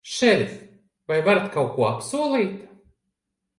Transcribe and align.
Šerif, 0.09 0.53
vai 1.11 1.19
varat 1.27 1.47
kaut 1.57 1.71
ko 1.77 1.87
apsolīt? 1.91 2.59